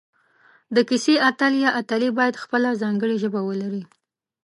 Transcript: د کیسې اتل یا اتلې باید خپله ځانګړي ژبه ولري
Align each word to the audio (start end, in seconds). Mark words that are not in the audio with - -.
د 0.75 0.77
کیسې 0.89 1.15
اتل 1.29 1.53
یا 1.63 1.69
اتلې 1.81 2.09
باید 2.19 2.41
خپله 2.43 2.69
ځانګړي 2.81 3.15
ژبه 3.23 3.41
ولري 3.47 3.83